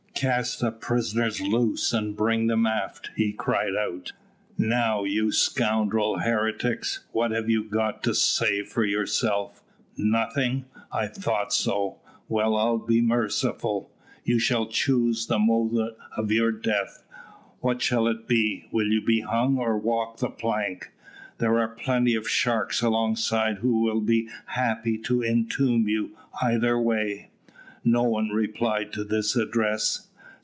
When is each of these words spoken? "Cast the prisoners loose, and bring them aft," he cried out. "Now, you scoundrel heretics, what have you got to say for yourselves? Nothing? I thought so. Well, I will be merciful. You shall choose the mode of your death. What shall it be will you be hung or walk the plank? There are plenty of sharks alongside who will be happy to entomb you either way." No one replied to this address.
"Cast 0.13 0.59
the 0.59 0.69
prisoners 0.71 1.41
loose, 1.41 1.91
and 1.91 2.15
bring 2.15 2.45
them 2.45 2.67
aft," 2.67 3.09
he 3.15 3.33
cried 3.33 3.75
out. 3.75 4.11
"Now, 4.55 5.03
you 5.03 5.31
scoundrel 5.31 6.19
heretics, 6.19 7.03
what 7.11 7.31
have 7.31 7.49
you 7.49 7.63
got 7.63 8.03
to 8.03 8.13
say 8.13 8.61
for 8.61 8.85
yourselves? 8.85 9.63
Nothing? 9.97 10.65
I 10.93 11.07
thought 11.07 11.51
so. 11.51 11.97
Well, 12.29 12.55
I 12.55 12.69
will 12.69 12.85
be 12.85 13.01
merciful. 13.01 13.89
You 14.23 14.37
shall 14.37 14.67
choose 14.67 15.25
the 15.25 15.39
mode 15.39 15.95
of 16.15 16.31
your 16.31 16.51
death. 16.51 17.03
What 17.59 17.81
shall 17.81 18.05
it 18.07 18.27
be 18.27 18.67
will 18.71 18.91
you 18.91 19.01
be 19.01 19.21
hung 19.21 19.57
or 19.57 19.75
walk 19.75 20.19
the 20.19 20.29
plank? 20.29 20.91
There 21.39 21.57
are 21.57 21.67
plenty 21.69 22.13
of 22.13 22.29
sharks 22.29 22.83
alongside 22.83 23.55
who 23.57 23.81
will 23.81 24.01
be 24.01 24.29
happy 24.45 24.99
to 24.99 25.23
entomb 25.23 25.87
you 25.87 26.15
either 26.43 26.79
way." 26.79 27.31
No 27.83 28.03
one 28.03 28.29
replied 28.29 28.93
to 28.93 29.03
this 29.03 29.35
address. 29.35 30.09